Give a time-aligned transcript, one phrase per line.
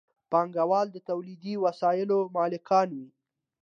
[0.31, 3.07] پانګوال د تولیدي وسایلو مالکان وي.